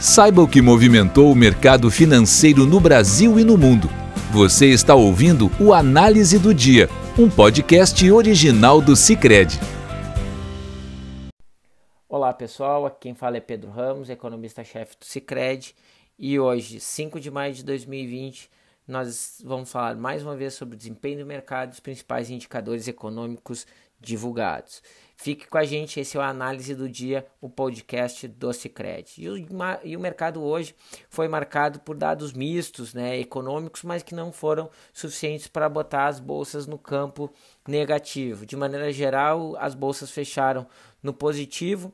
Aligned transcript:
Saiba 0.00 0.40
o 0.40 0.48
que 0.48 0.62
movimentou 0.62 1.30
o 1.30 1.36
mercado 1.36 1.90
financeiro 1.90 2.64
no 2.64 2.80
Brasil 2.80 3.38
e 3.38 3.44
no 3.44 3.58
mundo. 3.58 3.86
Você 4.32 4.68
está 4.68 4.94
ouvindo 4.94 5.50
o 5.60 5.74
Análise 5.74 6.38
do 6.38 6.54
Dia, 6.54 6.88
um 7.18 7.28
podcast 7.28 8.10
original 8.10 8.80
do 8.80 8.96
Cicred. 8.96 9.60
Olá 12.08 12.32
pessoal, 12.32 12.86
aqui 12.86 12.96
quem 13.00 13.14
fala 13.14 13.36
é 13.36 13.40
Pedro 13.40 13.70
Ramos, 13.70 14.08
economista-chefe 14.08 14.96
do 14.98 15.04
Cicred, 15.04 15.74
e 16.18 16.40
hoje, 16.40 16.80
5 16.80 17.20
de 17.20 17.30
maio 17.30 17.52
de 17.52 17.62
2020, 17.62 18.48
nós 18.88 19.42
vamos 19.44 19.70
falar 19.70 19.96
mais 19.96 20.22
uma 20.22 20.34
vez 20.34 20.54
sobre 20.54 20.76
o 20.76 20.78
desempenho 20.78 21.18
do 21.18 21.26
mercado 21.26 21.72
e 21.72 21.74
os 21.74 21.80
principais 21.80 22.30
indicadores 22.30 22.88
econômicos 22.88 23.66
divulgados. 24.00 24.82
Fique 25.22 25.46
com 25.46 25.58
a 25.58 25.64
gente, 25.64 26.00
esse 26.00 26.16
é 26.16 26.20
o 26.20 26.22
Análise 26.22 26.74
do 26.74 26.88
Dia, 26.88 27.26
o 27.42 27.48
podcast 27.50 28.26
do 28.26 28.50
Cicred. 28.54 29.12
E 29.18 29.28
o, 29.28 29.36
e 29.84 29.94
o 29.94 30.00
mercado 30.00 30.42
hoje 30.42 30.74
foi 31.10 31.28
marcado 31.28 31.78
por 31.80 31.94
dados 31.94 32.32
mistos, 32.32 32.94
né, 32.94 33.18
econômicos, 33.18 33.82
mas 33.82 34.02
que 34.02 34.14
não 34.14 34.32
foram 34.32 34.70
suficientes 34.94 35.46
para 35.46 35.68
botar 35.68 36.06
as 36.06 36.18
bolsas 36.18 36.66
no 36.66 36.78
campo 36.78 37.30
negativo. 37.68 38.46
De 38.46 38.56
maneira 38.56 38.90
geral, 38.90 39.56
as 39.58 39.74
bolsas 39.74 40.10
fecharam 40.10 40.66
no 41.02 41.12
positivo, 41.12 41.92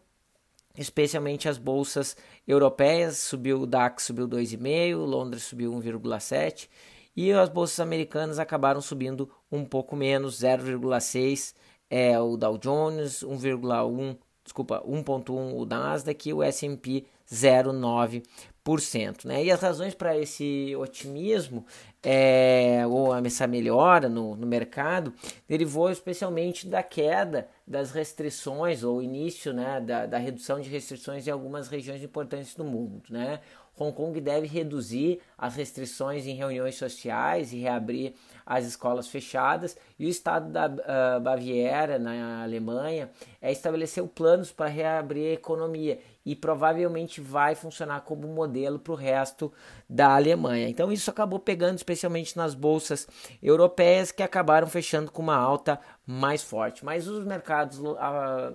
especialmente 0.78 1.48
as 1.48 1.58
bolsas 1.58 2.16
europeias, 2.46 3.18
subiu 3.18 3.62
o 3.62 3.66
DAX 3.66 4.04
subiu 4.04 4.28
2,5, 4.28 4.94
Londres 5.04 5.42
subiu 5.42 5.72
1,7 5.72 6.68
e 7.16 7.32
as 7.32 7.48
bolsas 7.48 7.80
americanas 7.80 8.38
acabaram 8.38 8.80
subindo 8.80 9.28
um 9.50 9.64
pouco 9.64 9.96
menos, 9.96 10.42
0,6 10.42 11.54
é 11.90 12.18
o 12.18 12.36
Dow 12.36 12.58
Jones, 12.58 13.22
1,1, 13.22 14.16
desculpa, 14.44 14.82
1.1 14.86 15.54
o 15.54 15.64
Nasdaq 15.64 16.28
e 16.28 16.32
o 16.32 16.42
S&P 16.42 17.04
0,9%. 17.30 19.24
Né? 19.24 19.44
E 19.44 19.50
as 19.50 19.60
razões 19.60 19.94
para 19.94 20.18
esse 20.18 20.74
otimismo 20.76 21.64
é, 22.02 22.84
ou 22.86 23.14
essa 23.16 23.46
melhora 23.46 24.08
no, 24.08 24.34
no 24.36 24.46
mercado 24.46 25.12
derivou 25.48 25.90
especialmente 25.90 26.66
da 26.66 26.82
queda 26.82 27.48
das 27.66 27.92
restrições 27.92 28.82
ou 28.82 29.02
início 29.02 29.52
né, 29.52 29.80
da, 29.80 30.06
da 30.06 30.18
redução 30.18 30.60
de 30.60 30.68
restrições 30.68 31.26
em 31.26 31.30
algumas 31.30 31.68
regiões 31.68 32.02
importantes 32.02 32.54
do 32.54 32.64
mundo. 32.64 33.02
Né? 33.08 33.40
Hong 33.78 33.94
Kong 33.94 34.18
deve 34.20 34.46
reduzir 34.46 35.20
as 35.36 35.54
restrições 35.54 36.26
em 36.26 36.34
reuniões 36.34 36.76
sociais 36.76 37.52
e 37.52 37.58
reabrir 37.58 38.14
as 38.44 38.64
escolas 38.64 39.08
fechadas, 39.08 39.76
e 39.98 40.06
o 40.06 40.08
estado 40.08 40.50
da 40.50 40.66
uh, 40.66 41.20
Baviera, 41.20 41.98
na 41.98 42.42
Alemanha, 42.42 43.10
é, 43.40 43.52
estabeleceu 43.52 44.06
planos 44.06 44.50
para 44.52 44.68
reabrir 44.68 45.30
a 45.30 45.34
economia 45.34 45.98
e 46.26 46.34
provavelmente 46.34 47.20
vai 47.20 47.54
funcionar 47.54 48.00
como 48.00 48.26
modelo 48.26 48.80
para 48.80 48.92
o 48.92 48.96
resto 48.96 49.52
da 49.88 50.16
Alemanha. 50.16 50.68
Então, 50.68 50.90
isso 50.90 51.08
acabou 51.08 51.38
pegando 51.38 51.76
especialmente 51.76 52.36
nas 52.36 52.52
bolsas 52.52 53.06
europeias 53.40 54.10
que 54.10 54.24
acabaram 54.24 54.66
fechando 54.66 55.12
com 55.12 55.22
uma 55.22 55.36
alta 55.36 55.78
mais 56.04 56.42
forte. 56.42 56.84
Mas 56.84 57.06
os 57.06 57.24
mercados 57.24 57.78
uh, 57.78 57.94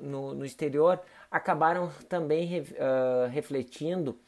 no, 0.02 0.34
no, 0.34 0.46
exterior 0.46 1.00
acabaram 1.32 1.90
também 2.10 2.60
uh, 2.60 3.30
refletindo, 3.32 4.20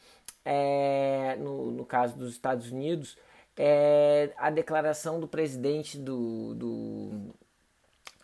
é, 0.46 1.36
no, 1.38 1.70
no 1.70 1.86
caso 1.86 2.18
dos 2.18 2.32
Estados 2.32 2.72
Unidos, 2.72 3.18
é, 3.58 4.32
a 4.38 4.50
declaração 4.50 5.20
do 5.20 5.28
presidente 5.28 5.98
do, 5.98 6.56
do 6.56 7.34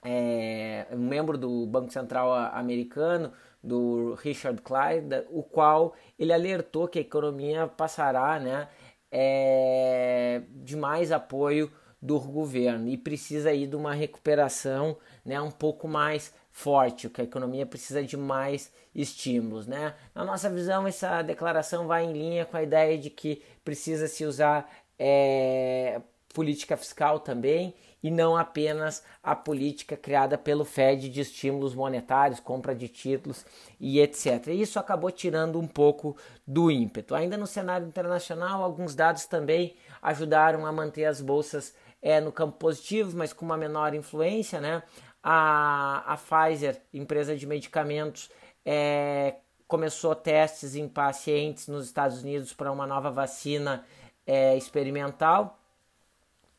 é, 0.02 0.88
membro 0.96 1.38
do 1.38 1.66
Banco 1.66 1.92
Central 1.92 2.34
americano, 2.54 3.34
do 3.64 4.14
Richard 4.16 4.62
Clyde, 4.62 5.26
o 5.30 5.44
qual 5.44 5.94
ele 6.18 6.32
alertou 6.32 6.88
que 6.88 7.00
a 7.00 7.02
economia 7.02 7.68
passará 7.68 8.40
né, 8.40 8.68
é, 9.12 10.42
de 10.56 10.76
mais 10.76 11.12
apoio 11.12 11.72
do 12.02 12.20
governo 12.20 12.88
e 12.88 12.98
precisa 12.98 13.50
aí 13.50 13.68
de 13.68 13.76
uma 13.76 13.94
recuperação 13.94 14.98
né, 15.26 15.40
um 15.42 15.52
pouco 15.52 15.88
mais 15.88 16.34
forte, 16.52 17.10
que 17.10 17.22
a 17.22 17.24
economia 17.24 17.66
precisa 17.66 18.02
de 18.04 18.16
mais 18.16 18.72
estímulos. 18.96 19.68
Né? 19.68 19.94
Na 20.16 20.24
nossa 20.24 20.50
visão, 20.50 20.88
essa 20.88 21.22
declaração 21.22 21.88
vai 21.88 22.06
em 22.06 22.14
linha 22.14 22.46
com 22.46 22.56
a 22.56 22.64
ideia 22.64 22.98
de 22.98 23.10
que 23.10 23.42
precisa 23.64 24.08
se 24.08 24.26
usar 24.26 24.70
é, 24.98 26.02
política 26.34 26.78
fiscal 26.78 27.20
também 27.20 27.74
e 28.02 28.10
não 28.10 28.38
apenas 28.38 29.04
a 29.22 29.36
política 29.36 29.98
criada 29.98 30.38
pelo 30.38 30.64
Fed 30.64 31.10
de 31.10 31.22
estímulos 31.22 31.76
monetários, 31.76 32.40
compra 32.40 32.74
de 32.74 32.88
títulos 32.88 33.46
e 33.80 34.00
etc. 34.00 34.48
Isso 34.48 34.80
acabou 34.80 35.12
tirando 35.12 35.60
um 35.60 35.68
pouco 35.68 36.16
do 36.48 36.72
ímpeto. 36.72 37.14
Ainda 37.14 37.38
no 37.38 37.46
cenário 37.46 37.88
internacional, 37.88 38.64
alguns 38.64 38.96
dados 38.96 39.26
também 39.26 39.76
ajudaram 40.02 40.66
a 40.66 40.72
manter 40.72 41.06
as 41.06 41.22
bolsas 41.22 41.74
é, 42.02 42.22
no 42.22 42.32
campo 42.32 42.58
positivo, 42.58 43.18
mas 43.18 43.34
com 43.34 43.46
uma 43.46 43.58
menor 43.58 43.94
influência. 43.94 44.62
Né? 44.62 44.82
A, 45.22 46.14
a 46.14 46.18
Pfizer, 46.18 46.82
empresa 46.94 47.36
de 47.36 47.46
medicamentos, 47.46 48.30
é, 48.66 49.36
começou 49.68 50.16
testes 50.16 50.76
em 50.76 50.88
pacientes 50.88 51.68
nos 51.68 51.86
Estados 51.86 52.24
Unidos 52.24 52.54
para 52.54 52.72
uma 52.72 52.88
nova 52.88 53.12
vacina 53.12 53.86
é, 54.26 54.56
experimental 54.56 55.60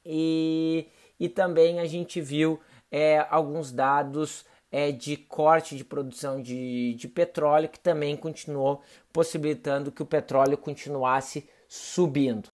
e, 0.04 0.86
e 1.20 1.28
também 1.28 1.78
a 1.78 1.84
gente 1.84 2.20
viu 2.20 2.58
é, 2.90 3.24
alguns 3.30 3.70
dados 3.70 4.44
é, 4.72 4.90
de 4.90 5.16
corte 5.16 5.76
de 5.76 5.84
produção 5.84 6.40
de, 6.40 6.94
de 6.94 7.06
petróleo 7.06 7.68
que 7.68 7.78
também 7.78 8.16
continuou 8.16 8.80
possibilitando 9.12 9.92
que 9.92 10.02
o 10.02 10.06
petróleo 10.06 10.56
continuasse 10.56 11.46
subindo. 11.68 12.48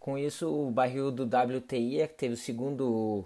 Com 0.00 0.18
isso, 0.18 0.48
o 0.48 0.70
barril 0.70 1.12
do 1.12 1.24
WTI, 1.24 2.08
que 2.08 2.14
teve 2.14 2.34
o 2.34 2.36
segundo 2.36 3.24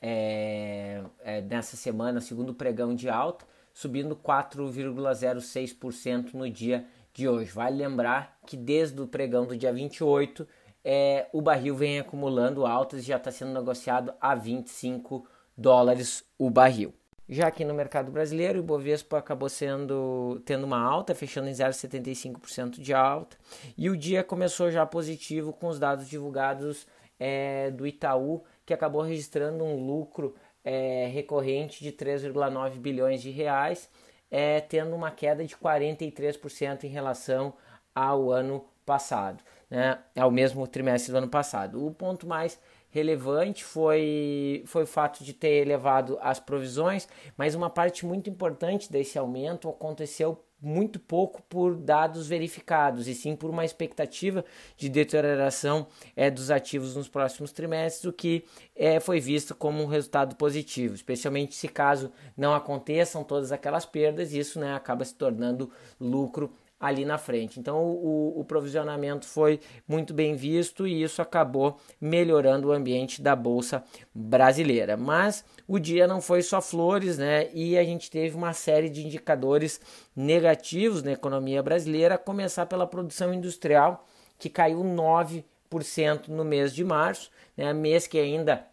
é, 0.00 1.02
é, 1.20 1.42
nessa 1.42 1.76
semana, 1.76 2.20
segundo 2.20 2.54
pregão 2.54 2.94
de 2.94 3.08
alta, 3.08 3.44
subindo 3.74 4.14
4,06% 4.16 6.34
no 6.34 6.48
dia 6.48 6.86
de 7.12 7.28
hoje. 7.28 7.50
Vale 7.50 7.76
lembrar 7.76 8.38
que 8.46 8.56
desde 8.56 9.00
o 9.00 9.06
pregão 9.06 9.46
do 9.46 9.56
dia 9.56 9.72
28 9.72 10.46
é, 10.84 11.28
o 11.32 11.42
barril 11.42 11.74
vem 11.74 11.98
acumulando 11.98 12.66
altas 12.66 13.00
e 13.00 13.06
já 13.06 13.16
está 13.16 13.30
sendo 13.30 13.52
negociado 13.52 14.12
a 14.20 14.34
25 14.34 15.26
dólares 15.56 16.24
o 16.38 16.48
barril. 16.50 16.94
Já 17.28 17.46
aqui 17.46 17.64
no 17.64 17.72
mercado 17.72 18.10
brasileiro, 18.10 18.58
o 18.58 18.62
Ibovespa 18.62 19.18
acabou 19.18 19.48
sendo 19.48 20.42
tendo 20.44 20.64
uma 20.64 20.80
alta, 20.80 21.14
fechando 21.14 21.48
em 21.48 21.52
0,75% 21.52 22.80
de 22.80 22.92
alta, 22.92 23.36
e 23.78 23.88
o 23.88 23.96
dia 23.96 24.24
começou 24.24 24.68
já 24.68 24.84
positivo 24.84 25.52
com 25.52 25.68
os 25.68 25.78
dados 25.78 26.08
divulgados 26.08 26.88
é, 27.20 27.70
do 27.70 27.86
Itaú, 27.86 28.42
que 28.66 28.74
acabou 28.74 29.02
registrando 29.02 29.62
um 29.62 29.86
lucro 29.86 30.34
é, 30.64 31.06
recorrente 31.06 31.84
de 31.84 31.92
3,9 31.92 32.78
bilhões 32.78 33.22
de 33.22 33.30
reais, 33.30 33.88
é, 34.28 34.60
tendo 34.60 34.96
uma 34.96 35.12
queda 35.12 35.44
de 35.44 35.54
43% 35.54 36.82
em 36.82 36.88
relação 36.88 37.54
ao 37.94 38.32
ano 38.32 38.64
passado 38.84 39.44
né, 39.70 39.98
ao 40.16 40.30
mesmo 40.30 40.66
trimestre 40.66 41.12
do 41.12 41.18
ano 41.18 41.28
passado. 41.28 41.86
O 41.86 41.92
ponto 41.92 42.26
mais 42.26 42.58
relevante 42.90 43.64
foi, 43.64 44.64
foi 44.66 44.82
o 44.82 44.86
fato 44.86 45.22
de 45.22 45.32
ter 45.32 45.62
elevado 45.62 46.18
as 46.20 46.40
provisões, 46.40 47.08
mas 47.36 47.54
uma 47.54 47.70
parte 47.70 48.04
muito 48.04 48.28
importante 48.28 48.90
desse 48.90 49.16
aumento 49.18 49.68
aconteceu 49.68 50.44
muito 50.62 51.00
pouco 51.00 51.42
por 51.48 51.74
dados 51.74 52.26
verificados, 52.28 53.08
e 53.08 53.14
sim 53.14 53.34
por 53.34 53.48
uma 53.48 53.64
expectativa 53.64 54.44
de 54.76 54.88
deterioração 54.88 55.86
é, 56.14 56.30
dos 56.30 56.50
ativos 56.50 56.94
nos 56.94 57.08
próximos 57.08 57.50
trimestres, 57.50 58.04
o 58.04 58.12
que 58.12 58.44
é, 58.76 59.00
foi 59.00 59.20
visto 59.20 59.54
como 59.54 59.82
um 59.82 59.86
resultado 59.86 60.36
positivo, 60.36 60.94
especialmente 60.94 61.54
se 61.54 61.66
caso 61.66 62.12
não 62.36 62.54
aconteçam 62.54 63.24
todas 63.24 63.52
aquelas 63.52 63.86
perdas, 63.86 64.34
isso 64.34 64.60
né, 64.60 64.74
acaba 64.74 65.04
se 65.04 65.14
tornando 65.14 65.70
lucro 65.98 66.52
ali 66.80 67.04
na 67.04 67.18
frente. 67.18 67.60
Então 67.60 67.84
o, 67.84 68.40
o, 68.40 68.44
provisionamento 68.44 69.26
foi 69.26 69.60
muito 69.86 70.14
bem 70.14 70.34
visto 70.34 70.86
e 70.86 71.02
isso 71.02 71.20
acabou 71.20 71.78
melhorando 72.00 72.68
o 72.68 72.72
ambiente 72.72 73.20
da 73.20 73.36
bolsa 73.36 73.84
brasileira. 74.14 74.96
Mas 74.96 75.44
o 75.68 75.78
dia 75.78 76.06
não 76.06 76.22
foi 76.22 76.40
só 76.40 76.62
flores, 76.62 77.18
né? 77.18 77.50
E 77.52 77.76
a 77.76 77.84
gente 77.84 78.10
teve 78.10 78.34
uma 78.34 78.54
série 78.54 78.88
de 78.88 79.04
indicadores 79.04 79.78
negativos 80.16 81.02
na 81.02 81.12
economia 81.12 81.62
brasileira, 81.62 82.14
a 82.14 82.18
começar 82.18 82.64
pela 82.64 82.86
produção 82.86 83.34
industrial, 83.34 84.06
que 84.38 84.48
caiu 84.48 84.82
9% 84.82 86.28
no 86.28 86.44
mês 86.44 86.74
de 86.74 86.82
março, 86.82 87.30
né? 87.54 87.74
Mês 87.74 88.06
que 88.06 88.18
ainda 88.18 88.66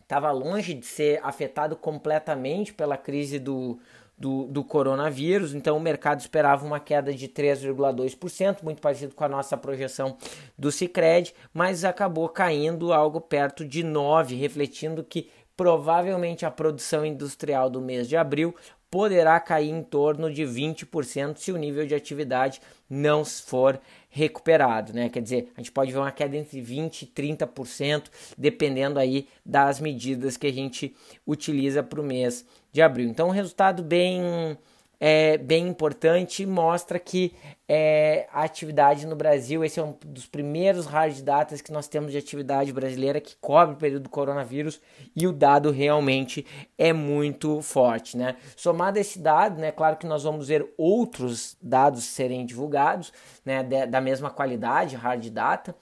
estava 0.00 0.30
longe 0.30 0.74
de 0.74 0.84
ser 0.84 1.20
afetado 1.22 1.76
completamente 1.76 2.72
pela 2.72 2.96
crise 2.96 3.38
do 3.38 3.78
do, 4.16 4.46
do 4.46 4.62
coronavírus, 4.62 5.54
então 5.54 5.76
o 5.76 5.80
mercado 5.80 6.20
esperava 6.20 6.64
uma 6.64 6.78
queda 6.78 7.12
de 7.12 7.28
3,2%, 7.28 8.62
muito 8.62 8.80
parecido 8.80 9.14
com 9.14 9.24
a 9.24 9.28
nossa 9.28 9.56
projeção 9.56 10.16
do 10.56 10.70
Cicred, 10.70 11.34
mas 11.52 11.84
acabou 11.84 12.28
caindo 12.28 12.92
algo 12.92 13.20
perto 13.20 13.64
de 13.64 13.82
9%, 13.82 14.38
refletindo 14.38 15.02
que 15.02 15.28
provavelmente 15.56 16.46
a 16.46 16.50
produção 16.50 17.04
industrial 17.04 17.68
do 17.68 17.80
mês 17.80 18.08
de 18.08 18.16
abril 18.16 18.54
poderá 18.92 19.40
cair 19.40 19.70
em 19.70 19.82
torno 19.82 20.30
de 20.30 20.42
20% 20.42 21.38
se 21.38 21.50
o 21.50 21.56
nível 21.56 21.86
de 21.86 21.94
atividade 21.94 22.60
não 22.90 23.24
for 23.24 23.80
recuperado, 24.10 24.92
né? 24.92 25.08
Quer 25.08 25.22
dizer, 25.22 25.50
a 25.56 25.60
gente 25.62 25.72
pode 25.72 25.90
ver 25.90 25.96
uma 25.96 26.12
queda 26.12 26.36
entre 26.36 26.60
20 26.60 27.02
e 27.02 27.06
30%, 27.06 28.10
dependendo 28.36 28.98
aí 28.98 29.26
das 29.46 29.80
medidas 29.80 30.36
que 30.36 30.46
a 30.46 30.52
gente 30.52 30.94
utiliza 31.26 31.82
para 31.82 32.02
o 32.02 32.04
mês 32.04 32.44
de 32.70 32.82
abril. 32.82 33.08
Então, 33.08 33.28
um 33.28 33.32
resultado 33.32 33.82
bem 33.82 34.58
é, 35.04 35.36
bem 35.36 35.66
importante 35.66 36.46
mostra 36.46 36.96
que 36.96 37.34
é, 37.68 38.28
a 38.32 38.44
atividade 38.44 39.04
no 39.04 39.16
Brasil, 39.16 39.64
esse 39.64 39.80
é 39.80 39.82
um 39.82 39.96
dos 40.06 40.28
primeiros 40.28 40.86
hard 40.86 41.20
datas 41.22 41.60
que 41.60 41.72
nós 41.72 41.88
temos 41.88 42.12
de 42.12 42.18
atividade 42.18 42.72
brasileira 42.72 43.20
que 43.20 43.34
cobre 43.40 43.74
o 43.74 43.78
período 43.78 44.04
do 44.04 44.08
coronavírus 44.08 44.80
e 45.16 45.26
o 45.26 45.32
dado 45.32 45.72
realmente 45.72 46.46
é 46.78 46.92
muito 46.92 47.60
forte, 47.62 48.16
né? 48.16 48.36
Somado 48.54 48.96
a 48.96 49.00
esse 49.00 49.18
dado, 49.18 49.60
né, 49.60 49.72
claro 49.72 49.96
que 49.96 50.06
nós 50.06 50.22
vamos 50.22 50.46
ver 50.46 50.72
outros 50.78 51.56
dados 51.60 52.04
serem 52.04 52.46
divulgados, 52.46 53.12
né, 53.44 53.64
da 53.64 54.00
mesma 54.00 54.30
qualidade, 54.30 54.94
hard 54.94 55.30
data, 55.30 55.74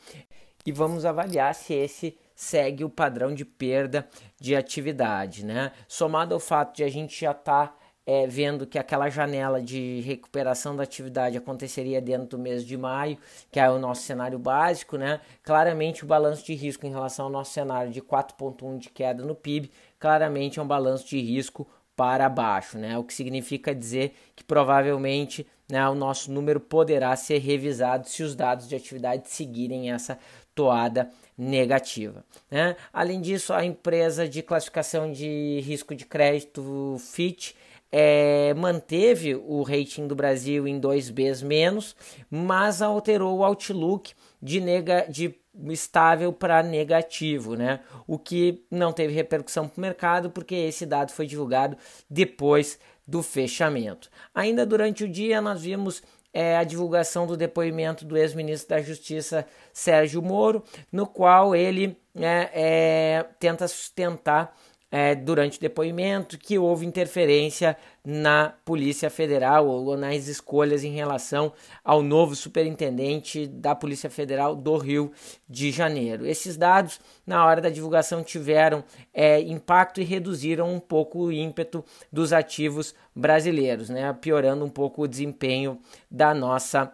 e 0.65 0.73
vamos 0.73 1.05
avaliar 1.05 1.55
se 1.55 1.75
esse 1.75 2.17
segue 2.35 2.85
o 2.85 2.89
padrão 2.89 3.35
de 3.35 3.45
perda 3.45 4.09
de 4.41 4.57
atividade, 4.57 5.45
né? 5.45 5.73
Somado 5.87 6.33
ao 6.33 6.41
fato 6.41 6.77
de 6.77 6.85
a 6.85 6.89
gente 6.89 7.21
já 7.21 7.33
estar 7.33 7.69
tá 7.69 7.80
é, 8.13 8.27
vendo 8.27 8.67
que 8.67 8.77
aquela 8.77 9.09
janela 9.09 9.63
de 9.63 10.01
recuperação 10.01 10.75
da 10.75 10.83
atividade 10.83 11.39
aconteceria 11.39 12.01
dentro 12.01 12.27
do 12.27 12.39
mês 12.41 12.67
de 12.67 12.77
maio, 12.77 13.17
que 13.53 13.61
é 13.61 13.71
o 13.71 13.79
nosso 13.79 14.03
cenário 14.03 14.37
básico, 14.37 14.97
né? 14.97 15.21
Claramente 15.45 16.03
o 16.03 16.09
balanço 16.09 16.45
de 16.45 16.53
risco 16.55 16.85
em 16.85 16.91
relação 16.91 17.27
ao 17.27 17.31
nosso 17.31 17.53
cenário 17.53 17.93
de 17.93 18.03
4,1 18.03 18.79
de 18.79 18.91
queda 18.91 19.25
no 19.25 19.33
PIB, 19.33 19.71
claramente 19.97 20.59
é 20.59 20.63
um 20.63 20.67
balanço 20.67 21.07
de 21.07 21.21
risco 21.21 21.69
para 21.95 22.29
baixo, 22.29 22.79
né? 22.79 22.99
O 22.99 23.05
que 23.05 23.15
significa 23.15 23.73
dizer 23.73 24.13
que 24.35 24.43
provavelmente 24.43 25.47
né, 25.71 25.89
o 25.89 25.95
nosso 25.95 26.33
número 26.33 26.59
poderá 26.59 27.15
ser 27.15 27.39
revisado 27.39 28.09
se 28.09 28.25
os 28.25 28.35
dados 28.35 28.69
de 28.69 28.75
atividade 28.75 29.31
seguirem 29.31 29.93
essa 29.93 30.19
toada 30.53 31.09
negativa. 31.39 32.25
Né? 32.51 32.75
Além 32.93 33.21
disso, 33.21 33.53
a 33.53 33.65
empresa 33.65 34.29
de 34.29 34.43
classificação 34.43 35.13
de 35.13 35.61
risco 35.61 35.95
de 35.95 36.05
crédito 36.05 36.97
Fitch 36.99 37.53
é, 37.93 38.55
manteve 38.55 39.35
o 39.35 39.63
rating 39.63 40.07
do 40.07 40.15
Brasil 40.15 40.67
em 40.69 40.81
2Bs 40.81 41.45
menos, 41.45 41.97
mas 42.31 42.81
alterou 42.81 43.39
o 43.39 43.45
outlook 43.45 44.13
de, 44.41 44.61
nega, 44.61 45.07
de 45.09 45.35
estável 45.69 46.33
para 46.33 46.63
negativo, 46.63 47.57
né? 47.57 47.81
O 48.07 48.19
que 48.19 48.65
não 48.71 48.93
teve 48.93 49.13
repercussão 49.13 49.69
para 49.69 49.79
o 49.79 49.81
mercado, 49.81 50.31
porque 50.31 50.55
esse 50.55 50.87
dado 50.87 51.11
foi 51.13 51.27
divulgado 51.27 51.77
depois 52.09 52.79
do 53.07 53.23
fechamento. 53.23 54.09
Ainda 54.35 54.65
durante 54.65 55.05
o 55.05 55.09
dia, 55.09 55.41
nós 55.41 55.63
vimos 55.63 56.03
é, 56.33 56.57
a 56.57 56.65
divulgação 56.65 57.27
do 57.27 57.37
depoimento 57.37 58.05
do 58.05 58.17
ex-ministro 58.17 58.69
da 58.69 58.81
Justiça 58.81 59.45
Sérgio 59.73 60.23
Moro, 60.23 60.63
no 60.93 61.07
qual 61.07 61.57
ele 61.57 61.97
é, 62.15 62.51
é, 62.53 63.27
tenta 63.39 63.67
sustentar 63.67 64.57
é, 64.91 65.15
durante 65.15 65.59
o 65.59 65.61
depoimento 65.61 66.37
que 66.37 66.59
houve 66.59 66.85
interferência 66.85 67.77
na 68.05 68.55
Polícia 68.65 69.09
Federal 69.09 69.69
ou 69.69 69.97
nas 69.97 70.27
escolhas 70.27 70.83
em 70.83 70.93
relação 70.93 71.53
ao 71.85 72.03
novo 72.03 72.35
superintendente 72.35 73.47
da 73.47 73.75
Polícia 73.75 74.11
Federal 74.11 74.57
do 74.57 74.77
Rio 74.77 75.13
de 75.49 75.71
Janeiro. 75.71 76.27
Esses 76.27 76.57
dados, 76.57 76.99
na 77.27 77.45
hora 77.45 77.61
da 77.61 77.71
divulgação, 77.71 78.25
tiveram 78.25 78.83
é, 79.15 79.41
impacto 79.41 80.01
e 80.01 80.05
reduziram 80.05 80.73
um 80.73 80.81
pouco 80.81 81.21
o 81.21 81.33
ímpeto 81.33 81.85
dos 82.13 82.33
ativos 82.33 82.95
brasileiros, 83.15 83.91
né, 83.91 84.13
piorando 84.21 84.65
um 84.65 84.71
pouco 84.71 85.03
o 85.03 85.09
desempenho 85.09 85.79
da 86.11 86.35
nossa 86.35 86.93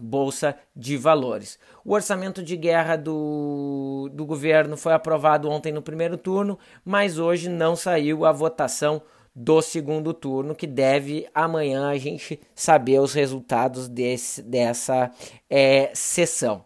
Bolsa 0.00 0.56
de 0.74 0.96
Valores. 0.96 1.58
O 1.84 1.92
orçamento 1.92 2.42
de 2.42 2.56
guerra 2.56 2.96
do, 2.96 4.10
do 4.12 4.24
governo 4.24 4.76
foi 4.76 4.92
aprovado 4.92 5.48
ontem 5.48 5.72
no 5.72 5.82
primeiro 5.82 6.16
turno, 6.16 6.58
mas 6.84 7.18
hoje 7.18 7.48
não 7.48 7.76
saiu 7.76 8.24
a 8.24 8.32
votação 8.32 9.02
do 9.34 9.62
segundo 9.62 10.12
turno, 10.12 10.54
que 10.54 10.66
deve 10.66 11.28
amanhã 11.34 11.88
a 11.88 11.96
gente 11.96 12.40
saber 12.54 13.00
os 13.00 13.12
resultados 13.12 13.88
desse, 13.88 14.42
dessa 14.42 15.10
é, 15.48 15.90
sessão. 15.94 16.64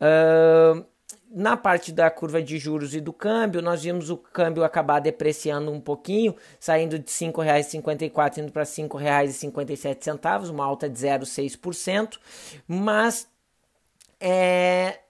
Uh, 0.00 0.84
na 1.30 1.56
parte 1.56 1.92
da 1.92 2.10
curva 2.10 2.42
de 2.42 2.58
juros 2.58 2.94
e 2.94 3.00
do 3.00 3.12
câmbio, 3.12 3.60
nós 3.60 3.82
vimos 3.82 4.10
o 4.10 4.16
câmbio 4.16 4.64
acabar 4.64 5.00
depreciando 5.00 5.70
um 5.70 5.80
pouquinho, 5.80 6.34
saindo 6.58 6.98
de 6.98 7.10
R$ 7.10 7.32
5,54 7.32 8.38
indo 8.38 8.52
para 8.52 8.62
R$ 8.62 8.68
5,57, 8.68 10.50
uma 10.50 10.64
alta 10.64 10.88
de 10.88 10.98
0,6%, 10.98 12.18
mas 12.66 13.28
é, 14.20 15.00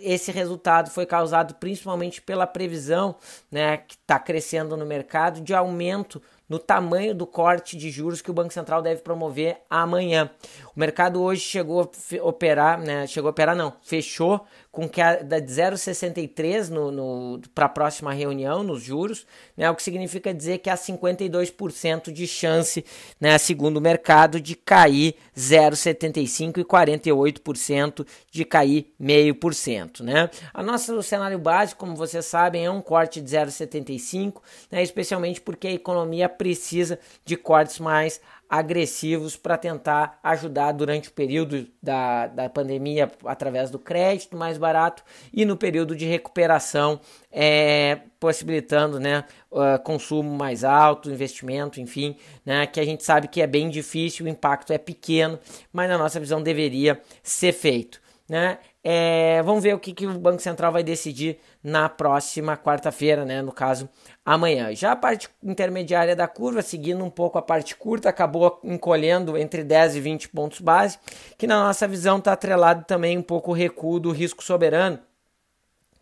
esse 0.00 0.30
resultado 0.30 0.90
foi 0.90 1.06
causado 1.06 1.54
principalmente 1.54 2.20
pela 2.20 2.46
previsão, 2.46 3.16
né, 3.50 3.78
que 3.78 3.94
está 3.94 4.18
crescendo 4.18 4.76
no 4.76 4.84
mercado, 4.84 5.40
de 5.40 5.54
aumento 5.54 6.20
no 6.52 6.58
tamanho 6.58 7.14
do 7.14 7.26
corte 7.26 7.78
de 7.78 7.90
juros 7.90 8.20
que 8.20 8.30
o 8.30 8.34
Banco 8.34 8.52
Central 8.52 8.82
deve 8.82 9.00
promover 9.00 9.62
amanhã. 9.70 10.30
O 10.76 10.78
mercado 10.78 11.22
hoje 11.22 11.40
chegou 11.40 11.80
a 11.80 12.26
operar, 12.26 12.78
né, 12.78 13.06
chegou 13.06 13.28
a 13.28 13.30
operar 13.30 13.56
não, 13.56 13.72
fechou 13.82 14.46
com 14.70 14.88
queda 14.88 15.38
de 15.38 15.52
0,63 15.52 16.70
no, 16.70 16.90
no 16.90 17.40
para 17.54 17.66
a 17.66 17.68
próxima 17.68 18.10
reunião 18.10 18.62
nos 18.62 18.82
juros, 18.82 19.26
né, 19.54 19.70
o 19.70 19.74
que 19.74 19.82
significa 19.82 20.32
dizer 20.32 20.58
que 20.58 20.70
há 20.70 20.74
52% 20.74 22.10
de 22.10 22.26
chance, 22.26 22.82
né, 23.20 23.36
segundo 23.36 23.76
o 23.76 23.82
mercado, 23.82 24.40
de 24.40 24.54
cair 24.54 25.14
0,75 25.36 26.58
e 26.58 26.64
48% 26.64 28.06
de 28.30 28.44
cair 28.46 28.94
0,5%. 29.00 30.00
Né. 30.00 30.30
A 30.54 30.62
nossa, 30.62 30.94
o 30.94 31.02
cenário 31.02 31.38
básico, 31.38 31.80
como 31.80 31.94
vocês 31.94 32.24
sabem, 32.24 32.64
é 32.64 32.70
um 32.70 32.80
corte 32.80 33.20
de 33.20 33.30
0,75, 33.30 34.40
né, 34.70 34.82
especialmente 34.82 35.40
porque 35.40 35.68
a 35.68 35.72
economia 35.72 36.30
precisa 36.42 36.98
de 37.24 37.36
cortes 37.36 37.78
mais 37.78 38.20
agressivos 38.50 39.36
para 39.36 39.56
tentar 39.56 40.18
ajudar 40.24 40.72
durante 40.72 41.08
o 41.08 41.12
período 41.12 41.68
da, 41.80 42.26
da 42.26 42.48
pandemia 42.50 43.10
através 43.24 43.70
do 43.70 43.78
crédito 43.78 44.36
mais 44.36 44.58
barato 44.58 45.04
e 45.32 45.44
no 45.44 45.56
período 45.56 45.94
de 45.94 46.04
recuperação, 46.04 47.00
é, 47.30 48.00
possibilitando 48.18 48.98
né, 48.98 49.24
uh, 49.52 49.80
consumo 49.84 50.36
mais 50.36 50.64
alto, 50.64 51.12
investimento, 51.12 51.80
enfim, 51.80 52.16
né, 52.44 52.66
que 52.66 52.80
a 52.80 52.84
gente 52.84 53.04
sabe 53.04 53.28
que 53.28 53.40
é 53.40 53.46
bem 53.46 53.70
difícil, 53.70 54.26
o 54.26 54.28
impacto 54.28 54.72
é 54.72 54.78
pequeno, 54.78 55.38
mas 55.72 55.88
na 55.88 55.96
nossa 55.96 56.18
visão 56.18 56.42
deveria 56.42 57.00
ser 57.22 57.52
feito. 57.52 58.02
Né? 58.28 58.58
É, 58.82 59.42
vamos 59.42 59.62
ver 59.62 59.74
o 59.74 59.78
que, 59.78 59.92
que 59.92 60.06
o 60.06 60.18
Banco 60.18 60.42
Central 60.42 60.72
vai 60.72 60.82
decidir 60.82 61.38
na 61.62 61.88
próxima 61.88 62.56
quarta-feira, 62.56 63.24
né? 63.24 63.40
no 63.40 63.52
caso, 63.52 63.88
amanhã. 64.24 64.74
Já 64.74 64.92
a 64.92 64.96
parte 64.96 65.28
intermediária 65.42 66.14
da 66.14 66.28
curva, 66.28 66.62
seguindo 66.62 67.04
um 67.04 67.10
pouco 67.10 67.38
a 67.38 67.42
parte 67.42 67.76
curta, 67.76 68.08
acabou 68.08 68.60
encolhendo 68.62 69.36
entre 69.36 69.64
10 69.64 69.96
e 69.96 70.00
20 70.00 70.28
pontos 70.28 70.60
base, 70.60 70.98
que 71.36 71.46
na 71.46 71.64
nossa 71.64 71.88
visão 71.88 72.18
está 72.18 72.32
atrelado 72.32 72.84
também 72.84 73.18
um 73.18 73.22
pouco 73.22 73.50
o 73.50 73.54
recuo 73.54 73.98
do 73.98 74.12
risco 74.12 74.42
soberano, 74.42 74.98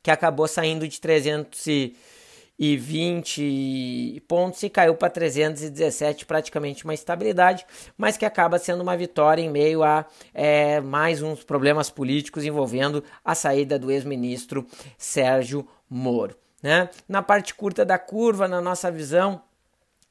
que 0.03 0.11
acabou 0.11 0.47
saindo 0.47 0.87
de 0.87 1.01
300 1.01 1.67
e 1.67 1.97
e 2.61 2.77
20 2.77 4.23
pontos 4.29 4.63
e 4.63 4.69
caiu 4.69 4.95
para 4.95 5.09
317, 5.09 6.27
praticamente 6.27 6.85
uma 6.85 6.93
estabilidade, 6.93 7.65
mas 7.97 8.19
que 8.19 8.27
acaba 8.27 8.59
sendo 8.59 8.83
uma 8.83 8.99
vitória 8.99 9.41
em 9.41 9.49
meio 9.49 9.83
a 9.83 10.05
é, 10.35 10.79
mais 10.79 11.23
uns 11.23 11.43
problemas 11.43 11.89
políticos 11.89 12.45
envolvendo 12.45 13.03
a 13.25 13.35
saída 13.35 13.79
do 13.79 13.91
ex-ministro 13.91 14.67
Sérgio 14.99 15.67
Moro. 15.89 16.37
Né? 16.63 16.89
Na 17.09 17.23
parte 17.23 17.55
curta 17.55 17.85
da 17.85 17.99
curva, 17.99 18.47
na 18.47 18.61
nossa 18.61 18.91
visão, 18.91 19.43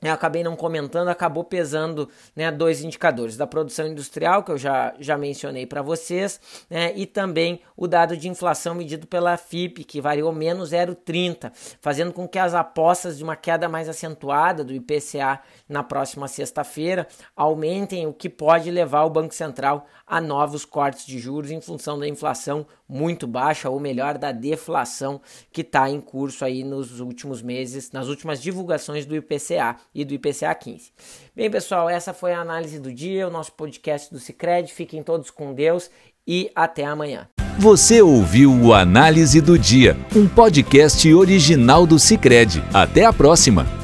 eu 0.01 0.13
acabei 0.13 0.43
não 0.43 0.55
comentando, 0.55 1.09
acabou 1.09 1.43
pesando 1.43 2.09
né, 2.35 2.51
dois 2.51 2.81
indicadores, 2.83 3.35
da 3.35 3.45
produção 3.45 3.87
industrial, 3.87 4.43
que 4.43 4.51
eu 4.51 4.57
já, 4.57 4.93
já 4.99 5.17
mencionei 5.17 5.65
para 5.65 5.81
vocês, 5.81 6.39
né, 6.69 6.93
e 6.95 7.05
também 7.05 7.61
o 7.75 7.87
dado 7.87 8.15
de 8.15 8.29
inflação 8.29 8.73
medido 8.75 9.07
pela 9.07 9.35
FIP, 9.35 9.83
que 9.83 9.99
variou 9.99 10.31
menos 10.31 10.71
0,30, 10.71 11.51
fazendo 11.81 12.13
com 12.13 12.27
que 12.27 12.39
as 12.39 12.53
apostas 12.53 13.17
de 13.17 13.23
uma 13.23 13.35
queda 13.35 13.67
mais 13.67 13.89
acentuada 13.89 14.63
do 14.63 14.73
IPCA 14.73 15.41
na 15.67 15.83
próxima 15.83 16.27
sexta-feira 16.27 17.07
aumentem, 17.35 18.07
o 18.07 18.13
que 18.13 18.29
pode 18.29 18.71
levar 18.71 19.03
o 19.03 19.09
Banco 19.09 19.33
Central 19.33 19.85
a 20.05 20.19
novos 20.19 20.65
cortes 20.65 21.05
de 21.05 21.19
juros 21.19 21.51
em 21.51 21.61
função 21.61 21.99
da 21.99 22.07
inflação 22.07 22.65
muito 22.87 23.27
baixa, 23.27 23.69
ou 23.69 23.79
melhor, 23.79 24.17
da 24.17 24.31
deflação 24.31 25.21
que 25.51 25.61
está 25.61 25.87
em 25.89 26.01
curso 26.01 26.43
aí 26.43 26.63
nos 26.63 26.99
últimos 26.99 27.41
meses, 27.41 27.91
nas 27.91 28.07
últimas 28.07 28.41
divulgações 28.41 29.05
do 29.05 29.15
IPCA 29.15 29.75
e 29.93 30.05
do 30.05 30.13
IPCA 30.13 30.53
15. 30.53 30.91
Bem, 31.35 31.49
pessoal, 31.49 31.89
essa 31.89 32.13
foi 32.13 32.33
a 32.33 32.39
análise 32.39 32.79
do 32.79 32.93
dia, 32.93 33.27
o 33.27 33.31
nosso 33.31 33.51
podcast 33.53 34.11
do 34.11 34.19
Cicred. 34.19 34.71
Fiquem 34.71 35.03
todos 35.03 35.29
com 35.31 35.53
Deus 35.53 35.89
e 36.27 36.51
até 36.55 36.85
amanhã. 36.85 37.27
Você 37.57 38.01
ouviu 38.01 38.53
o 38.53 38.73
Análise 38.73 39.41
do 39.41 39.59
Dia, 39.59 39.97
um 40.15 40.27
podcast 40.27 41.13
original 41.13 41.85
do 41.85 41.99
Cicred. 41.99 42.63
Até 42.73 43.03
a 43.03 43.11
próxima. 43.11 43.78